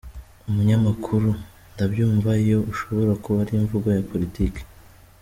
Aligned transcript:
Umunyamakuru: 0.49 1.29
Ndabyumva 1.73 2.29
iyo 2.43 2.59
ishobora 2.73 3.13
kuba 3.23 3.37
ari 3.43 3.53
imvugo 3.59 3.87
ya 3.97 4.05
politiki. 4.11 4.61